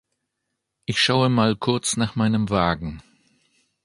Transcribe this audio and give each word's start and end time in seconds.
Ich 0.85 0.99
schaue 0.99 1.29
mal 1.29 1.55
kurz 1.55 1.95
nach 1.95 2.15
meinem 2.15 2.49
Wagen. 2.49 3.03